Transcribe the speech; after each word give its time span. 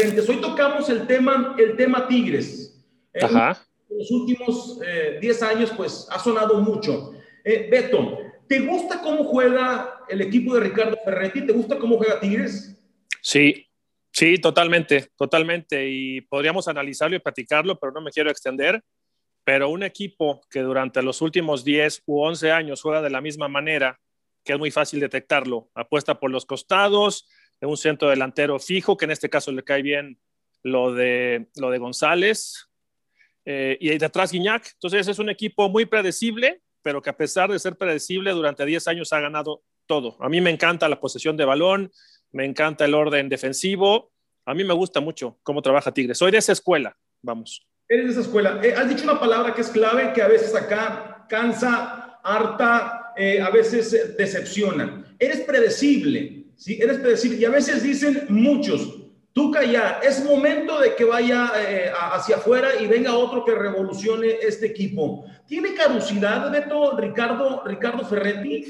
diferentes. 0.00 0.28
Hoy 0.28 0.40
tocamos 0.40 0.88
el 0.88 1.06
tema, 1.06 1.54
el 1.58 1.76
tema 1.76 2.08
Tigres. 2.08 2.82
Eh, 3.12 3.20
Ajá. 3.22 3.62
En 3.88 3.98
los 3.98 4.10
últimos 4.10 4.80
10 5.20 5.42
años, 5.42 5.72
pues 5.76 6.06
ha 6.10 6.18
sonado 6.18 6.60
mucho. 6.60 7.12
Beto, 7.44 8.18
¿te 8.48 8.60
gusta 8.60 9.00
cómo 9.02 9.24
juega 9.24 10.04
el 10.08 10.20
equipo 10.20 10.54
de 10.54 10.60
Ricardo 10.60 10.96
Ferretti? 11.04 11.44
¿Te 11.44 11.52
gusta 11.52 11.78
cómo 11.78 11.98
juega 11.98 12.20
Tigres? 12.20 12.80
Sí, 13.20 13.66
sí, 14.12 14.38
totalmente, 14.38 15.08
totalmente. 15.16 15.88
Y 15.88 16.20
podríamos 16.20 16.68
analizarlo 16.68 17.16
y 17.16 17.20
platicarlo, 17.20 17.78
pero 17.78 17.92
no 17.92 18.00
me 18.00 18.12
quiero 18.12 18.30
extender. 18.30 18.80
Pero 19.42 19.70
un 19.70 19.82
equipo 19.82 20.40
que 20.48 20.60
durante 20.60 21.02
los 21.02 21.20
últimos 21.20 21.64
10 21.64 22.04
u 22.06 22.22
11 22.22 22.52
años 22.52 22.82
juega 22.82 23.02
de 23.02 23.10
la 23.10 23.20
misma 23.20 23.48
manera, 23.48 23.98
que 24.44 24.52
es 24.52 24.58
muy 24.58 24.70
fácil 24.70 25.00
detectarlo, 25.00 25.68
apuesta 25.74 26.20
por 26.20 26.30
los 26.30 26.46
costados, 26.46 27.28
de 27.60 27.66
un 27.66 27.76
centro 27.76 28.08
delantero 28.08 28.58
fijo, 28.58 28.96
que 28.96 29.04
en 29.04 29.10
este 29.10 29.28
caso 29.28 29.52
le 29.52 29.62
cae 29.62 29.82
bien 29.82 30.18
lo 30.62 30.92
de, 30.92 31.48
lo 31.56 31.70
de 31.70 31.78
González, 31.78 32.68
eh, 33.44 33.76
y 33.80 33.96
detrás 33.98 34.32
Guiñac. 34.32 34.72
Entonces 34.74 35.08
es 35.08 35.18
un 35.18 35.30
equipo 35.30 35.68
muy 35.68 35.86
predecible, 35.86 36.62
pero 36.82 37.02
que 37.02 37.10
a 37.10 37.16
pesar 37.16 37.50
de 37.50 37.58
ser 37.58 37.76
predecible, 37.76 38.32
durante 38.32 38.64
10 38.64 38.88
años 38.88 39.12
ha 39.12 39.20
ganado 39.20 39.62
todo. 39.86 40.16
A 40.20 40.28
mí 40.28 40.40
me 40.40 40.50
encanta 40.50 40.88
la 40.88 41.00
posesión 41.00 41.36
de 41.36 41.44
balón, 41.44 41.90
me 42.32 42.44
encanta 42.44 42.84
el 42.84 42.94
orden 42.94 43.28
defensivo. 43.28 44.12
A 44.46 44.54
mí 44.54 44.64
me 44.64 44.74
gusta 44.74 45.00
mucho 45.00 45.38
cómo 45.42 45.62
trabaja 45.62 45.92
Tigres. 45.92 46.18
Soy 46.18 46.30
de 46.30 46.38
esa 46.38 46.52
escuela, 46.52 46.96
vamos. 47.22 47.66
Eres 47.88 48.06
de 48.06 48.12
esa 48.12 48.20
escuela. 48.20 48.60
Eh, 48.62 48.72
has 48.72 48.88
dicho 48.88 49.04
una 49.04 49.18
palabra 49.18 49.52
que 49.52 49.62
es 49.62 49.68
clave, 49.68 50.12
que 50.12 50.22
a 50.22 50.28
veces 50.28 50.54
acá 50.54 51.26
cansa, 51.28 52.20
harta, 52.22 53.12
eh, 53.16 53.40
a 53.40 53.50
veces 53.50 54.16
decepciona. 54.16 55.04
Eres 55.18 55.40
predecible, 55.40 56.39
¿sí? 56.60 56.78
Eres 56.80 56.98
predecible. 56.98 57.38
Y 57.38 57.44
a 57.44 57.50
veces 57.50 57.82
dicen 57.82 58.26
muchos, 58.28 58.98
tú 59.32 59.50
calla, 59.50 59.98
es 60.02 60.22
momento 60.22 60.78
de 60.78 60.94
que 60.94 61.04
vaya 61.04 61.50
eh, 61.56 61.90
hacia 62.12 62.36
afuera 62.36 62.80
y 62.80 62.86
venga 62.86 63.16
otro 63.16 63.44
que 63.44 63.54
revolucione 63.54 64.38
este 64.42 64.66
equipo. 64.66 65.24
¿Tiene 65.46 65.74
caducidad, 65.74 66.50
Beto, 66.52 66.96
Ricardo, 66.96 67.64
Ricardo 67.64 68.04
Ferretti? 68.04 68.66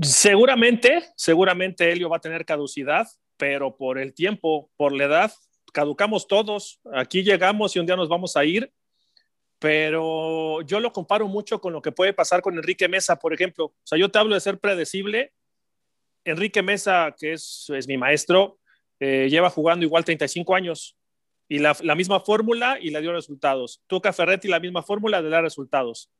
Seguramente, 0.00 1.10
seguramente 1.16 1.92
Helio 1.92 2.08
va 2.08 2.16
a 2.16 2.20
tener 2.20 2.46
caducidad, 2.46 3.06
pero 3.36 3.76
por 3.76 3.98
el 3.98 4.14
tiempo, 4.14 4.70
por 4.76 4.92
la 4.92 5.04
edad, 5.04 5.32
caducamos 5.72 6.26
todos. 6.26 6.80
Aquí 6.94 7.22
llegamos 7.22 7.76
y 7.76 7.78
un 7.78 7.84
día 7.84 7.96
nos 7.96 8.08
vamos 8.08 8.38
a 8.38 8.44
ir, 8.46 8.72
pero 9.58 10.62
yo 10.62 10.80
lo 10.80 10.92
comparo 10.92 11.28
mucho 11.28 11.60
con 11.60 11.74
lo 11.74 11.82
que 11.82 11.92
puede 11.92 12.14
pasar 12.14 12.40
con 12.40 12.56
Enrique 12.56 12.88
Mesa, 12.88 13.18
por 13.18 13.34
ejemplo. 13.34 13.66
O 13.66 13.74
sea, 13.84 13.98
yo 13.98 14.10
te 14.10 14.18
hablo 14.18 14.34
de 14.34 14.40
ser 14.40 14.58
predecible. 14.58 15.34
Enrique 16.24 16.62
Mesa, 16.62 17.14
que 17.18 17.32
es, 17.32 17.70
es 17.74 17.88
mi 17.88 17.96
maestro, 17.96 18.58
eh, 19.00 19.28
lleva 19.28 19.50
jugando 19.50 19.84
igual 19.84 20.04
35 20.04 20.54
años 20.54 20.96
y 21.48 21.58
la, 21.58 21.74
misma 21.94 22.20
fórmula 22.20 22.78
y 22.80 22.90
le 22.90 23.02
dio 23.02 23.12
resultados. 23.12 23.82
Tuca 23.86 24.12
Ferretti, 24.12 24.48
la 24.48 24.58
misma 24.58 24.82
fórmula, 24.82 25.20
le 25.20 25.28
da 25.28 25.42
resultados. 25.42 26.10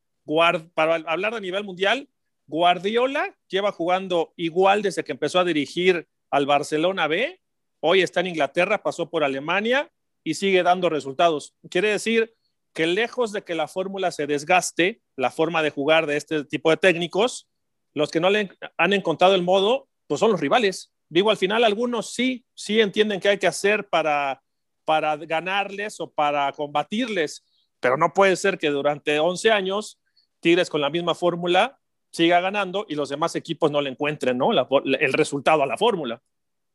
Para 0.75 0.97
hablar 1.06 1.34
a 1.34 1.41
nivel 1.41 1.64
mundial, 1.64 2.08
Guardiola 2.47 3.34
lleva 3.48 3.73
jugando 3.73 4.34
igual 4.36 4.83
desde 4.83 5.05
que 5.05 5.12
empezó 5.12 5.39
a 5.39 5.45
dirigir 5.45 6.06
al 6.30 6.45
Barcelona 6.45 7.06
B. 7.06 7.41
Hoy 7.80 8.03
está 8.03 8.20
en 8.20 8.27
Inglaterra, 8.27 8.83
pasó 8.83 9.08
por 9.08 9.25
Alemania 9.25 9.91
y 10.23 10.34
sigue 10.34 10.62
dando 10.62 10.91
resultados. 10.91 11.55
Quiere 11.70 11.89
decir 11.89 12.34
que 12.75 12.86
lejos 12.86 13.33
de 13.33 13.42
que 13.42 13.55
la 13.55 13.69
fórmula 13.69 14.11
se 14.11 14.27
desgaste, 14.27 15.00
la 15.17 15.30
forma 15.30 15.62
de 15.62 15.70
jugar 15.70 16.06
de 16.06 16.19
este 16.19 16.45
tipo 16.45 16.69
de 16.69 16.77
técnicos, 16.77 17.48
los 17.95 18.11
que 18.11 18.20
no 18.20 18.28
le 18.28 18.50
han 18.77 18.92
encontrado 18.92 19.34
el 19.34 19.42
modo, 19.42 19.89
pues 20.12 20.20
son 20.20 20.32
los 20.32 20.41
rivales. 20.42 20.92
Digo, 21.08 21.30
al 21.30 21.38
final 21.38 21.64
algunos 21.64 22.12
sí, 22.12 22.44
sí 22.52 22.83
entienden 22.83 23.18
qué 23.18 23.30
hay 23.30 23.39
que 23.39 23.46
hacer 23.46 23.89
para, 23.89 24.42
para 24.84 25.17
ganarles 25.17 25.98
o 26.00 26.12
para 26.12 26.52
combatirles, 26.52 27.46
pero 27.80 27.96
no 27.96 28.12
puede 28.12 28.36
ser 28.36 28.58
que 28.58 28.68
durante 28.68 29.18
11 29.18 29.51
años 29.51 29.98
Tigres 30.40 30.68
con 30.68 30.83
la 30.83 30.90
misma 30.90 31.14
fórmula 31.14 31.78
siga 32.11 32.42
ganando 32.42 32.84
y 32.90 32.95
los 32.95 33.08
demás 33.08 33.34
equipos 33.36 33.70
no 33.70 33.80
le 33.80 33.89
encuentren 33.89 34.36
¿no? 34.36 34.51
el 34.52 35.12
resultado 35.14 35.62
a 35.62 35.67
la 35.67 35.78
fórmula. 35.78 36.20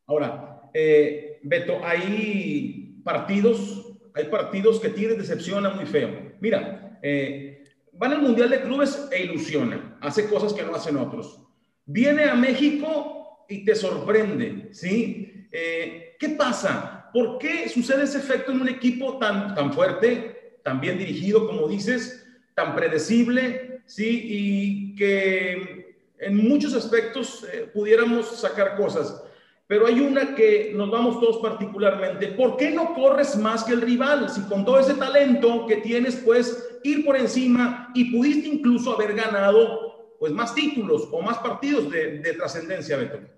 Ahora, 0.07 0.63
eh, 0.73 1.39
Beto, 1.43 1.79
hay 1.85 2.99
partidos, 3.03 3.99
hay 4.15 4.25
partidos 4.29 4.79
que 4.79 4.89
tienen 4.89 5.19
decepciona 5.19 5.69
muy 5.69 5.85
feo. 5.85 6.33
Mira, 6.39 6.97
eh, 7.03 7.65
van 7.93 8.13
al 8.13 8.23
Mundial 8.23 8.49
de 8.49 8.61
Clubes 8.61 9.09
e 9.11 9.25
ilusiona, 9.25 9.99
hace 10.01 10.27
cosas 10.27 10.53
que 10.53 10.63
no 10.63 10.73
hacen 10.73 10.97
otros. 10.97 11.39
Viene 11.85 12.23
a 12.23 12.33
México 12.33 13.13
y 13.49 13.65
te 13.65 13.75
sorprende, 13.75 14.69
¿sí? 14.71 15.47
Eh, 15.51 16.15
¿Qué 16.19 16.29
pasa? 16.29 17.09
¿Por 17.13 17.37
qué 17.37 17.69
sucede 17.69 18.03
ese 18.03 18.17
efecto 18.17 18.51
en 18.51 18.61
un 18.61 18.69
equipo 18.69 19.17
tan, 19.17 19.55
tan 19.55 19.73
fuerte, 19.73 20.59
tan 20.63 20.81
bien 20.81 20.97
dirigido, 20.97 21.47
como 21.47 21.67
dices, 21.67 22.25
tan 22.55 22.75
predecible, 22.75 23.81
¿sí? 23.85 24.21
Y 24.23 24.95
que 24.95 25.95
en 26.19 26.37
muchos 26.37 26.73
aspectos 26.73 27.45
eh, 27.51 27.69
pudiéramos 27.73 28.39
sacar 28.39 28.75
cosas. 28.75 29.23
Pero 29.67 29.85
hay 29.85 29.99
una 29.99 30.33
que 30.33 30.71
nos 30.73 30.89
vamos 30.89 31.19
todos 31.19 31.37
particularmente. 31.37 32.27
¿Por 32.29 32.55
qué 32.55 32.71
no 32.71 32.93
corres 32.93 33.35
más 33.35 33.63
que 33.63 33.73
el 33.73 33.81
rival? 33.81 34.29
Si 34.29 34.41
con 34.43 34.63
todo 34.63 34.79
ese 34.79 34.93
talento 34.93 35.65
que 35.67 35.77
tienes, 35.77 36.15
puedes 36.15 36.79
ir 36.83 37.05
por 37.05 37.17
encima 37.17 37.91
y 37.93 38.11
pudiste 38.11 38.47
incluso 38.47 38.93
haber 38.93 39.13
ganado 39.13 40.15
pues 40.19 40.31
más 40.31 40.55
títulos 40.55 41.07
o 41.11 41.21
más 41.21 41.37
partidos 41.39 41.91
de, 41.91 42.19
de 42.19 42.33
trascendencia, 42.33 42.97
Beto. 42.97 43.36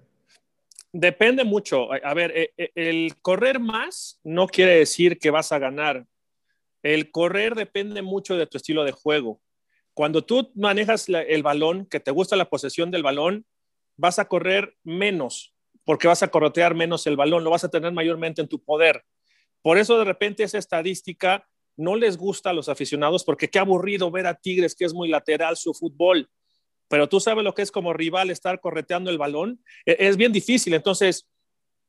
Depende 0.91 1.43
mucho. 1.43 1.91
A 1.91 2.13
ver, 2.13 2.31
eh, 2.35 2.53
eh, 2.57 2.71
el 2.75 3.15
correr 3.21 3.59
más 3.59 4.19
no 4.23 4.47
quiere 4.47 4.75
decir 4.75 5.19
que 5.19 5.29
vas 5.29 5.51
a 5.51 5.59
ganar. 5.59 6.05
El 6.81 7.11
correr 7.11 7.55
depende 7.55 8.01
mucho 8.01 8.37
de 8.37 8.47
tu 8.47 8.57
estilo 8.57 8.83
de 8.83 8.91
juego. 8.91 9.41
Cuando 9.93 10.23
tú 10.23 10.51
manejas 10.55 11.09
el 11.09 11.43
balón, 11.43 11.85
que 11.85 11.99
te 11.99 12.11
gusta 12.11 12.35
la 12.37 12.49
posesión 12.49 12.89
del 12.89 13.03
balón, 13.03 13.45
vas 13.97 14.17
a 14.17 14.29
correr 14.29 14.77
menos, 14.83 15.53
porque 15.83 16.07
vas 16.07 16.23
a 16.23 16.29
corrotear 16.29 16.73
menos 16.73 17.05
el 17.05 17.17
balón, 17.17 17.43
lo 17.43 17.49
vas 17.49 17.65
a 17.65 17.69
tener 17.69 17.91
mayormente 17.91 18.41
en 18.41 18.47
tu 18.47 18.63
poder. 18.63 19.03
Por 19.61 19.77
eso 19.77 19.97
de 19.97 20.05
repente 20.05 20.43
esa 20.43 20.57
estadística 20.57 21.45
no 21.75 21.97
les 21.97 22.17
gusta 22.17 22.51
a 22.51 22.53
los 22.53 22.69
aficionados, 22.69 23.25
porque 23.25 23.49
qué 23.49 23.59
aburrido 23.59 24.09
ver 24.09 24.27
a 24.27 24.35
Tigres, 24.35 24.73
que 24.73 24.85
es 24.85 24.93
muy 24.93 25.09
lateral 25.09 25.57
su 25.57 25.73
fútbol. 25.73 26.29
Pero 26.89 27.07
tú 27.07 27.19
sabes 27.19 27.43
lo 27.43 27.53
que 27.53 27.61
es 27.61 27.71
como 27.71 27.93
rival 27.93 28.29
estar 28.29 28.59
correteando 28.59 29.09
el 29.09 29.17
balón. 29.17 29.63
E, 29.85 29.95
es 29.99 30.17
bien 30.17 30.33
difícil. 30.33 30.73
Entonces, 30.73 31.29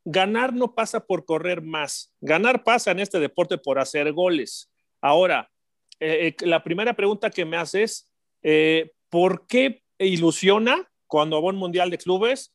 ganar 0.04 0.52
no 0.52 0.74
pasa 0.74 1.06
por 1.06 1.24
correr 1.24 1.62
más. 1.62 2.12
Ganar 2.20 2.62
pasa 2.62 2.92
en 2.92 3.00
este 3.00 3.18
deporte 3.18 3.58
por 3.58 3.78
hacer 3.78 4.12
goles. 4.12 4.70
Ahora, 5.00 5.50
eh, 5.98 6.34
eh, 6.38 6.46
la 6.46 6.62
primera 6.62 6.94
pregunta 6.94 7.30
que 7.30 7.44
me 7.44 7.56
haces, 7.56 8.10
eh, 8.42 8.92
¿por 9.08 9.46
qué 9.46 9.82
ilusiona 9.98 10.90
cuando 11.06 11.42
va 11.42 11.48
un 11.48 11.56
mundial 11.56 11.90
de 11.90 11.98
clubes? 11.98 12.54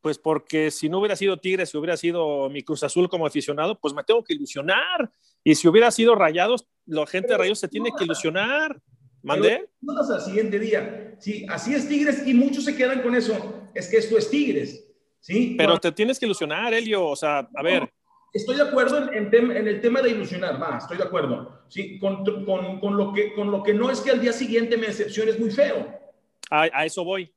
Pues 0.00 0.18
porque 0.18 0.70
si 0.70 0.88
no 0.88 1.00
hubiera 1.00 1.16
sido 1.16 1.38
Tigres, 1.38 1.70
si 1.70 1.78
hubiera 1.78 1.96
sido 1.96 2.48
mi 2.50 2.62
Cruz 2.62 2.82
Azul 2.82 3.08
como 3.08 3.26
aficionado, 3.26 3.78
pues 3.80 3.92
me 3.92 4.04
tengo 4.04 4.22
que 4.22 4.34
ilusionar. 4.34 5.10
Y 5.42 5.54
si 5.54 5.66
hubiera 5.66 5.90
sido 5.90 6.14
Rayados, 6.14 6.68
la 6.84 7.06
gente 7.06 7.28
de 7.28 7.38
Rayados 7.38 7.58
se 7.58 7.68
tiene 7.68 7.90
que 7.96 8.04
ilusionar. 8.04 8.80
¿Mandé? 9.26 9.68
No 9.80 9.98
al 9.98 10.20
siguiente 10.22 10.58
día. 10.58 11.16
Sí, 11.18 11.44
así 11.48 11.74
es 11.74 11.88
Tigres 11.88 12.26
y 12.26 12.32
muchos 12.32 12.64
se 12.64 12.76
quedan 12.76 13.02
con 13.02 13.14
eso. 13.14 13.68
Es 13.74 13.88
que 13.88 13.96
esto 13.96 14.16
es 14.16 14.30
Tigres. 14.30 14.86
¿sí? 15.20 15.56
Pero 15.58 15.78
te 15.78 15.90
tienes 15.92 16.18
que 16.18 16.26
ilusionar, 16.26 16.72
Elio. 16.72 17.06
O 17.06 17.16
sea, 17.16 17.48
a 17.54 17.62
ver, 17.62 17.90
Estoy 18.32 18.56
de 18.56 18.62
acuerdo 18.62 19.10
en, 19.12 19.34
en, 19.34 19.66
el 19.66 19.80
tema 19.80 20.02
de 20.02 20.10
ilusionar, 20.10 20.62
va, 20.62 20.76
estoy 20.76 20.98
de 20.98 21.04
acuerdo. 21.04 21.62
Sí, 21.68 21.98
con, 21.98 22.22
con, 22.44 22.80
con, 22.80 22.96
lo 22.96 23.12
que, 23.14 23.32
con 23.32 23.50
lo 23.50 23.62
que 23.62 23.72
no 23.72 23.90
es 23.90 24.02
que 24.02 24.10
al 24.10 24.20
día 24.20 24.32
siguiente 24.32 24.76
me 24.76 24.88
decepciones 24.88 25.40
muy 25.40 25.50
feo. 25.50 25.88
A, 26.50 26.68
a 26.72 26.84
eso 26.84 27.02
voy, 27.02 27.34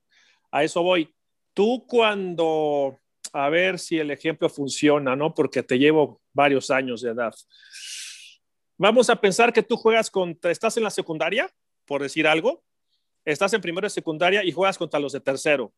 a 0.52 0.64
eso 0.64 0.84
voy. 0.84 1.10
Tú 1.54 1.86
cuando, 1.88 3.00
a 3.32 3.50
ver 3.50 3.80
si 3.80 3.98
el 3.98 4.12
ejemplo 4.12 4.50
funciona, 4.50 5.16
¿no? 5.16 5.34
Porque 5.34 5.64
te 5.64 5.80
llevo 5.80 6.20
varios 6.34 6.70
años 6.70 7.02
de 7.02 7.12
edad. 7.12 7.34
Vamos 8.78 9.10
a 9.10 9.16
pensar 9.16 9.54
que 9.54 9.64
tú 9.64 9.78
juegas 9.78 10.12
contra, 10.12 10.52
estás 10.52 10.76
en 10.76 10.84
la 10.84 10.90
secundaria, 10.90 11.50
por 11.90 12.04
decir 12.04 12.28
algo, 12.28 12.64
estás 13.26 13.52
en 13.54 13.62
primero 13.62 13.88
de 13.88 13.90
secundaria 13.90 14.44
y 14.44 14.52
juegas 14.52 14.78
contra 14.78 15.00
los 15.00 15.12
de 15.12 15.22
tercero. 15.22 15.74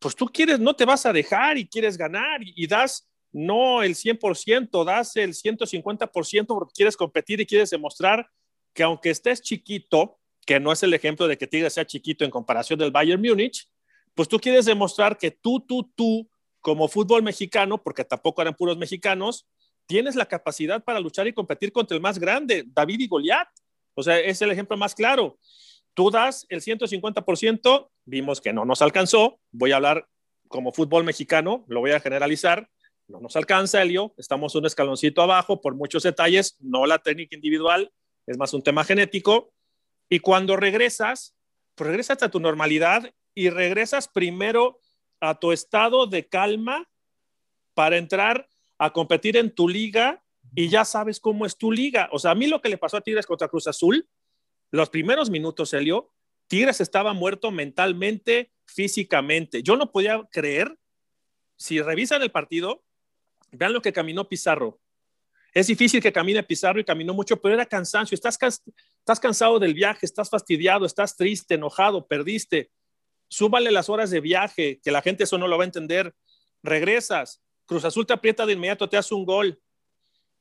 Pues 0.00 0.16
tú 0.16 0.26
quieres, 0.26 0.58
no 0.58 0.74
te 0.74 0.84
vas 0.84 1.06
a 1.06 1.12
dejar 1.12 1.56
y 1.56 1.68
quieres 1.68 1.96
ganar 1.96 2.40
y 2.42 2.66
das 2.66 3.08
no 3.30 3.84
el 3.84 3.94
100%, 3.94 4.84
das 4.84 5.14
el 5.14 5.34
150% 5.34 6.46
porque 6.46 6.72
quieres 6.74 6.96
competir 6.96 7.40
y 7.40 7.46
quieres 7.46 7.70
demostrar 7.70 8.28
que 8.74 8.82
aunque 8.82 9.10
estés 9.10 9.40
chiquito, 9.40 10.18
que 10.44 10.58
no 10.58 10.72
es 10.72 10.82
el 10.82 10.92
ejemplo 10.92 11.28
de 11.28 11.38
que 11.38 11.46
Tigres 11.46 11.74
sea 11.74 11.86
chiquito 11.86 12.24
en 12.24 12.32
comparación 12.32 12.76
del 12.80 12.90
Bayern 12.90 13.22
Múnich, 13.22 13.70
pues 14.16 14.28
tú 14.28 14.40
quieres 14.40 14.64
demostrar 14.64 15.16
que 15.18 15.30
tú, 15.30 15.60
tú, 15.60 15.92
tú, 15.94 16.28
como 16.58 16.88
fútbol 16.88 17.22
mexicano, 17.22 17.80
porque 17.80 18.04
tampoco 18.04 18.42
eran 18.42 18.56
puros 18.56 18.76
mexicanos, 18.76 19.46
tienes 19.86 20.16
la 20.16 20.26
capacidad 20.26 20.82
para 20.82 20.98
luchar 20.98 21.28
y 21.28 21.32
competir 21.32 21.70
contra 21.70 21.94
el 21.94 22.00
más 22.00 22.18
grande, 22.18 22.64
David 22.66 22.98
y 22.98 23.06
Goliat. 23.06 23.48
O 23.98 24.02
sea, 24.02 24.20
es 24.20 24.40
el 24.42 24.52
ejemplo 24.52 24.76
más 24.76 24.94
claro. 24.94 25.38
Tú 25.92 26.12
das 26.12 26.46
el 26.50 26.60
150%, 26.60 27.90
vimos 28.04 28.40
que 28.40 28.52
no 28.52 28.64
nos 28.64 28.80
alcanzó, 28.80 29.40
voy 29.50 29.72
a 29.72 29.76
hablar 29.76 30.06
como 30.46 30.72
fútbol 30.72 31.02
mexicano, 31.02 31.64
lo 31.66 31.80
voy 31.80 31.90
a 31.90 31.98
generalizar, 31.98 32.70
no 33.08 33.18
nos 33.18 33.34
alcanza, 33.34 33.82
Elio, 33.82 34.14
estamos 34.16 34.54
un 34.54 34.66
escaloncito 34.66 35.20
abajo 35.20 35.60
por 35.60 35.74
muchos 35.74 36.04
detalles, 36.04 36.56
no 36.60 36.86
la 36.86 37.00
técnica 37.00 37.34
individual, 37.34 37.90
es 38.24 38.38
más 38.38 38.54
un 38.54 38.62
tema 38.62 38.84
genético. 38.84 39.52
Y 40.08 40.20
cuando 40.20 40.56
regresas, 40.56 41.34
regresas 41.76 42.22
a 42.22 42.30
tu 42.30 42.38
normalidad 42.38 43.10
y 43.34 43.50
regresas 43.50 44.06
primero 44.06 44.78
a 45.18 45.40
tu 45.40 45.50
estado 45.50 46.06
de 46.06 46.28
calma 46.28 46.88
para 47.74 47.96
entrar 47.96 48.48
a 48.78 48.92
competir 48.92 49.36
en 49.36 49.52
tu 49.52 49.68
liga 49.68 50.22
y 50.54 50.68
ya 50.68 50.84
sabes 50.84 51.20
cómo 51.20 51.46
es 51.46 51.56
tu 51.56 51.72
liga. 51.72 52.08
O 52.12 52.18
sea, 52.18 52.32
a 52.32 52.34
mí 52.34 52.46
lo 52.46 52.60
que 52.60 52.68
le 52.68 52.78
pasó 52.78 52.96
a 52.96 53.00
Tigres 53.00 53.26
contra 53.26 53.48
Cruz 53.48 53.66
Azul, 53.66 54.08
los 54.70 54.90
primeros 54.90 55.30
minutos, 55.30 55.72
Helio, 55.72 56.12
Tigres 56.46 56.80
estaba 56.80 57.12
muerto 57.12 57.50
mentalmente, 57.50 58.52
físicamente. 58.66 59.62
Yo 59.62 59.76
no 59.76 59.92
podía 59.92 60.26
creer, 60.30 60.76
si 61.56 61.80
revisan 61.80 62.22
el 62.22 62.30
partido, 62.30 62.84
vean 63.52 63.72
lo 63.72 63.82
que 63.82 63.92
caminó 63.92 64.28
Pizarro. 64.28 64.80
Es 65.52 65.66
difícil 65.66 66.02
que 66.02 66.12
camine 66.12 66.42
Pizarro 66.42 66.80
y 66.80 66.84
caminó 66.84 67.14
mucho, 67.14 67.40
pero 67.40 67.54
era 67.54 67.66
cansancio. 67.66 68.14
Estás, 68.14 68.38
estás 68.40 69.20
cansado 69.20 69.58
del 69.58 69.74
viaje, 69.74 70.06
estás 70.06 70.30
fastidiado, 70.30 70.86
estás 70.86 71.16
triste, 71.16 71.54
enojado, 71.54 72.06
perdiste. 72.06 72.70
Súbale 73.28 73.70
las 73.70 73.88
horas 73.88 74.10
de 74.10 74.20
viaje, 74.20 74.80
que 74.82 74.90
la 74.90 75.02
gente 75.02 75.24
eso 75.24 75.38
no 75.38 75.48
lo 75.48 75.58
va 75.58 75.64
a 75.64 75.66
entender. 75.66 76.14
Regresas, 76.62 77.42
Cruz 77.66 77.84
Azul 77.84 78.06
te 78.06 78.12
aprieta 78.12 78.46
de 78.46 78.54
inmediato, 78.54 78.88
te 78.88 78.96
hace 78.96 79.14
un 79.14 79.24
gol. 79.24 79.60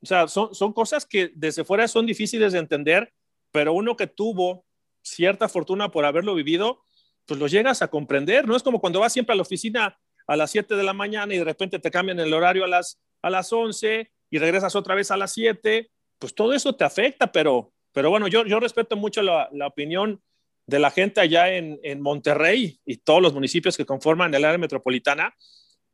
O 0.08 0.10
sea, 0.10 0.30
son, 0.30 0.56
son 0.56 0.72
cosas 0.72 1.06
que 1.06 1.34
desde 1.36 1.66
fuera 1.66 1.86
son 1.86 2.06
difíciles 2.06 2.54
de 2.54 2.60
entender, 2.60 3.14
pero 3.52 3.74
uno 3.74 3.98
que 3.98 4.08
tuvo 4.08 4.66
cierta 5.04 5.50
fortuna 5.50 5.92
por 5.92 6.06
haberlo 6.06 6.34
vivido, 6.34 6.82
pues 7.26 7.38
lo 7.38 7.48
llegas 7.48 7.82
a 7.82 7.90
comprender. 7.90 8.48
No 8.48 8.56
es 8.56 8.64
como 8.64 8.80
cuando 8.80 9.02
vas 9.02 9.12
siempre 9.12 9.34
a 9.34 9.36
la 9.36 9.42
oficina 9.42 10.00
a 10.26 10.38
las 10.38 10.52
7 10.52 10.78
de 10.78 10.84
la 10.84 10.94
mañana 10.94 11.34
y 11.36 11.40
de 11.40 11.44
repente 11.44 11.78
te 11.80 11.92
cambian 11.92 12.22
el 12.22 12.34
horario 12.34 12.64
a 12.64 12.70
las, 12.70 13.02
a 13.22 13.30
las 13.30 13.52
11 13.52 14.10
y 14.30 14.38
regresas 14.38 14.78
otra 14.78 14.96
vez 14.96 15.12
a 15.12 15.18
las 15.18 15.34
7. 15.34 15.92
Pues 16.18 16.34
todo 16.34 16.54
eso 16.54 16.74
te 16.74 16.86
afecta, 16.86 17.30
pero, 17.30 17.74
pero 17.92 18.10
bueno, 18.10 18.30
yo, 18.30 18.46
yo 18.46 18.62
respeto 18.62 18.96
mucho 18.96 19.22
la, 19.22 19.50
la 19.52 19.68
opinión 19.68 20.22
de 20.68 20.80
la 20.80 20.90
gente 20.90 21.20
allá 21.20 21.54
en, 21.54 21.82
en, 21.84 22.00
Monterrey 22.00 22.80
y 22.86 22.96
todos 22.96 23.22
los 23.22 23.34
municipios 23.34 23.76
que 23.76 23.86
conforman 23.86 24.34
el 24.34 24.46
área 24.46 24.58
metropolitana, 24.58 25.36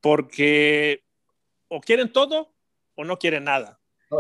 porque 0.02 1.02
o 1.68 1.82
quieren 1.82 2.14
todo 2.14 2.54
o 2.94 3.04
no 3.06 3.18
quieren 3.18 3.46
nada. 3.46 3.80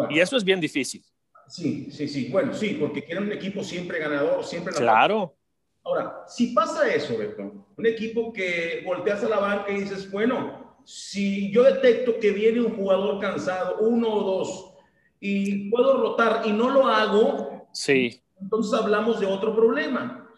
Y 0.09 0.19
eso 0.19 0.37
es 0.37 0.43
bien 0.43 0.59
difícil. 0.59 1.03
Sí, 1.47 1.89
sí, 1.91 2.07
sí. 2.07 2.29
Bueno, 2.29 2.53
sí, 2.53 2.77
porque 2.79 3.03
quieren 3.03 3.25
un 3.25 3.31
equipo 3.31 3.63
siempre 3.63 3.99
ganador, 3.99 4.43
siempre 4.43 4.73
Claro. 4.73 5.35
Ahora, 5.83 6.23
si 6.27 6.47
pasa 6.47 6.91
eso, 6.93 7.17
Beto, 7.17 7.67
un 7.77 7.85
equipo 7.85 8.31
que 8.31 8.81
volteas 8.85 9.23
a 9.23 9.29
la 9.29 9.39
banca 9.39 9.71
y 9.71 9.81
dices, 9.81 10.09
bueno, 10.09 10.77
si 10.85 11.51
yo 11.51 11.63
detecto 11.63 12.19
que 12.19 12.31
viene 12.31 12.61
un 12.61 12.75
jugador 12.75 13.19
cansado, 13.19 13.77
uno 13.79 14.13
o 14.13 14.23
dos, 14.23 14.73
y 15.19 15.69
puedo 15.69 15.97
rotar 15.97 16.43
y 16.45 16.51
no 16.51 16.69
lo 16.69 16.87
hago, 16.87 17.67
sí. 17.73 18.21
entonces 18.41 18.73
hablamos 18.73 19.19
de 19.19 19.25
otro 19.25 19.55
problema. 19.55 20.29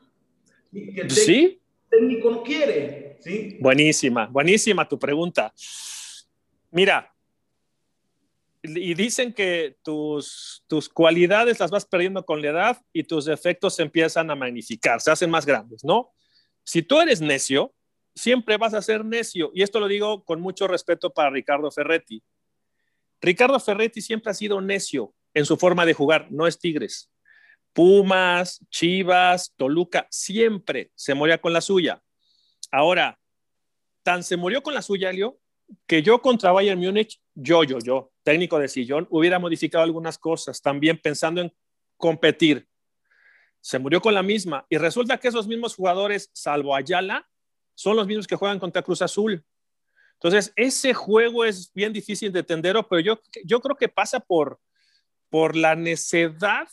Que 0.71 1.01
el 1.01 1.11
sí. 1.11 1.61
técnico 1.89 2.31
no 2.31 2.43
quiere. 2.43 3.17
¿sí? 3.19 3.57
Buenísima, 3.61 4.27
buenísima 4.27 4.87
tu 4.87 4.99
pregunta. 4.99 5.53
Mira, 6.71 7.14
y 8.69 8.93
dicen 8.93 9.33
que 9.33 9.77
tus, 9.83 10.63
tus 10.67 10.89
cualidades 10.89 11.59
las 11.59 11.71
vas 11.71 11.85
perdiendo 11.85 12.25
con 12.25 12.41
la 12.41 12.49
edad 12.49 12.81
y 12.93 13.03
tus 13.03 13.25
defectos 13.25 13.75
se 13.75 13.83
empiezan 13.83 14.29
a 14.29 14.35
magnificar, 14.35 15.01
se 15.01 15.11
hacen 15.11 15.29
más 15.29 15.45
grandes, 15.45 15.83
¿no? 15.83 16.11
Si 16.63 16.81
tú 16.81 16.99
eres 16.99 17.21
necio, 17.21 17.73
siempre 18.15 18.57
vas 18.57 18.73
a 18.73 18.81
ser 18.81 19.05
necio. 19.05 19.51
Y 19.53 19.61
esto 19.61 19.79
lo 19.79 19.87
digo 19.87 20.23
con 20.23 20.41
mucho 20.41 20.67
respeto 20.67 21.13
para 21.13 21.29
Ricardo 21.29 21.69
Ferretti. 21.71 22.23
Ricardo 23.21 23.59
Ferretti 23.59 24.01
siempre 24.01 24.31
ha 24.31 24.33
sido 24.33 24.61
necio 24.61 25.13
en 25.33 25.45
su 25.45 25.57
forma 25.57 25.85
de 25.85 25.93
jugar, 25.93 26.27
no 26.31 26.47
es 26.47 26.57
Tigres. 26.57 27.11
Pumas, 27.73 28.65
Chivas, 28.69 29.53
Toluca, 29.57 30.07
siempre 30.09 30.91
se 30.95 31.13
moría 31.13 31.39
con 31.39 31.51
la 31.51 31.61
suya. 31.61 32.01
Ahora, 32.71 33.19
tan 34.01 34.23
se 34.23 34.37
murió 34.37 34.63
con 34.63 34.73
la 34.73 34.81
suya, 34.81 35.11
Leo, 35.11 35.39
que 35.87 36.01
yo 36.01 36.21
contra 36.21 36.51
Bayern 36.51 36.79
Múnich, 36.79 37.21
yo, 37.33 37.63
yo, 37.63 37.79
yo, 37.79 38.11
técnico 38.23 38.59
de 38.59 38.67
sillón, 38.67 39.07
hubiera 39.09 39.39
modificado 39.39 39.83
algunas 39.83 40.17
cosas, 40.17 40.61
también 40.61 40.99
pensando 41.01 41.41
en 41.41 41.53
competir. 41.97 42.67
Se 43.61 43.79
murió 43.79 44.01
con 44.01 44.13
la 44.13 44.23
misma 44.23 44.65
y 44.69 44.77
resulta 44.77 45.17
que 45.17 45.27
esos 45.27 45.47
mismos 45.47 45.75
jugadores, 45.75 46.29
salvo 46.33 46.75
Ayala, 46.75 47.27
son 47.73 47.95
los 47.95 48.07
mismos 48.07 48.27
que 48.27 48.35
juegan 48.35 48.59
contra 48.59 48.81
Cruz 48.81 49.01
Azul. 49.01 49.43
Entonces, 50.13 50.53
ese 50.55 50.93
juego 50.93 51.43
es 51.43 51.71
bien 51.73 51.91
difícil 51.91 52.31
de 52.31 52.39
entender, 52.39 52.75
pero 52.89 52.99
yo, 52.99 53.19
yo 53.43 53.59
creo 53.59 53.75
que 53.75 53.89
pasa 53.89 54.19
por, 54.19 54.59
por 55.29 55.55
la 55.55 55.75
necedad 55.75 56.67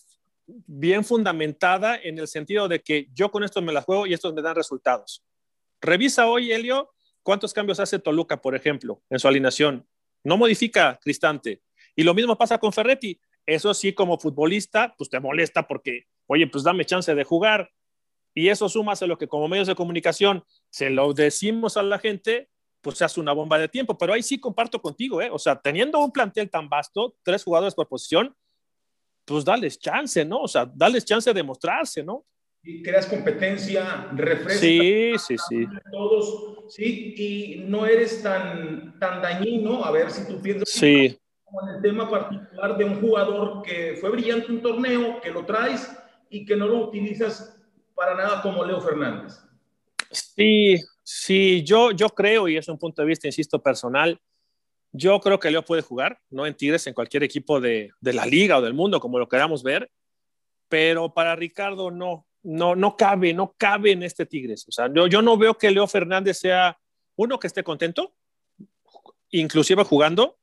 bien 0.47 1.05
fundamentada 1.05 1.97
en 1.97 2.19
el 2.19 2.29
sentido 2.29 2.69
de 2.69 2.83
que 2.83 3.09
yo 3.15 3.31
con 3.31 3.43
esto 3.43 3.62
me 3.62 3.73
la 3.73 3.83
juego 3.83 4.06
y 4.06 4.12
estos 4.12 4.35
me 4.35 4.43
dan 4.43 4.55
resultados. 4.55 5.25
Revisa 5.81 6.27
hoy, 6.27 6.53
Helio, 6.53 6.93
cuántos 7.23 7.53
cambios 7.53 7.81
hace 7.81 7.99
Toluca, 7.99 8.41
por 8.41 8.55
ejemplo, 8.55 9.03
en 9.11 9.19
su 9.19 9.29
alineación 9.29 9.87
no 10.25 10.37
modifica 10.37 10.99
Cristante. 11.03 11.63
Y 11.97 12.03
lo 12.05 12.15
mismo 12.15 12.37
pasa 12.37 12.59
con 12.59 12.73
Ferretti. 12.73 13.21
Eso 13.45 13.75
sí, 13.75 13.93
como 13.93 14.19
futbolista, 14.19 14.95
pues 14.97 15.11
te 15.11 15.21
molesta 15.21 15.67
porque, 15.67 16.07
oye, 16.27 16.47
pues 16.47 16.65
dame 16.65 16.85
chance 16.85 17.15
de 17.15 17.25
jugar. 17.25 17.71
Y 18.35 18.49
eso 18.49 18.69
suma 18.69 18.95
a 18.99 19.07
lo 19.07 19.19
que 19.19 19.29
como 19.29 19.49
medios 19.49 19.69
de 19.69 19.75
comunicación 19.75 20.45
se 20.71 20.91
lo 20.91 21.13
decimos 21.13 21.77
a 21.77 21.83
la 21.83 21.99
gente, 21.99 22.49
pues 22.81 22.99
se 22.99 23.05
hace 23.05 23.21
una 23.21 23.33
bomba 23.33 23.59
de 23.59 23.69
tiempo. 23.69 23.99
Pero 23.99 24.15
ahí 24.15 24.23
sí 24.23 24.39
comparto 24.39 24.81
contigo, 24.81 25.21
¿eh? 25.21 25.29
O 25.31 25.39
sea, 25.39 25.61
teniendo 25.61 25.99
un 25.99 26.13
plantel 26.13 26.49
tan 26.49 26.69
vasto, 26.69 27.17
tres 27.23 27.45
jugadores 27.45 27.75
por 27.75 27.89
posición, 27.89 28.35
pues 29.25 29.45
dales 29.45 29.79
chance, 29.79 30.25
¿no? 30.25 30.43
O 30.43 30.49
sea, 30.49 30.71
dales 30.73 31.05
chance 31.05 31.33
de 31.33 31.43
mostrarse, 31.43 32.03
¿no? 32.03 32.25
Y 32.64 32.82
creas 32.82 33.06
competencia, 33.06 34.09
refrescas 34.12 34.61
sí, 34.61 35.12
sí, 35.19 35.37
sí. 35.49 35.67
todos, 35.91 36.73
sí, 36.73 37.14
y 37.17 37.64
no 37.67 37.87
eres 37.87 38.23
tan, 38.23 38.99
tan 39.00 39.20
dañino, 39.20 39.85
a 39.85 39.91
ver 39.91 40.11
si 40.11 40.26
tú 40.26 40.41
piensas 40.41 40.69
sí. 40.69 41.19
como 41.44 41.69
en 41.69 41.76
el 41.76 41.82
tema 41.82 42.09
particular 42.09 42.76
de 42.76 42.85
un 42.85 43.00
jugador 43.00 43.62
que 43.62 43.97
fue 44.00 44.11
brillante 44.11 44.47
en 44.47 44.53
un 44.53 44.62
torneo, 44.62 45.20
que 45.20 45.31
lo 45.31 45.44
traes 45.44 45.91
y 46.31 46.44
que 46.44 46.55
no 46.55 46.69
lo 46.69 46.87
utilizas 46.87 47.61
para 47.94 48.14
nada 48.14 48.43
como 48.43 48.65
Leo 48.65 48.81
Fernández. 48.81 49.41
Sí, 50.10 50.77
sí, 51.03 51.65
yo, 51.65 51.91
yo 51.91 52.10
creo, 52.10 52.48
y 52.48 52.56
es 52.56 52.69
un 52.69 52.79
punto 52.79 53.03
de 53.03 53.08
vista, 53.08 53.27
insisto, 53.27 53.60
personal, 53.60 54.20
yo 54.93 55.19
creo 55.19 55.41
que 55.41 55.51
Leo 55.51 55.65
puede 55.65 55.82
jugar, 55.82 56.20
no 56.31 56.46
en 56.46 56.55
Tigres, 56.55 56.87
en 56.87 56.94
cualquier 56.94 57.25
equipo 57.25 57.60
de, 57.60 57.91
de 58.01 58.13
la 58.13 58.25
liga 58.25 58.58
o 58.58 58.63
del 58.63 58.75
mundo, 58.75 59.01
como 59.01 59.19
lo 59.19 59.29
queramos 59.29 59.65
ver, 59.65 59.91
pero 60.69 61.13
para 61.13 61.34
Ricardo 61.34 61.91
no, 61.91 62.27
no, 62.43 62.75
no 62.75 62.96
cabe, 62.96 63.32
no 63.32 63.55
cabe 63.56 63.93
en 63.93 64.03
este 64.03 64.27
Tigres. 64.27 64.67
O 64.69 64.72
sea, 64.72 64.93
yo, 64.93 65.06
yo 65.06 65.22
no 65.22 65.37
veo 65.37 65.56
que 65.56 65.70
Leo 65.70 65.87
Fernández 65.87 66.39
sea 66.39 66.79
uno 67.17 67.39
que 67.39 67.46
esté 67.46 67.63
contento, 67.63 68.15
inclusive 69.31 69.84
jugando, 69.84 70.39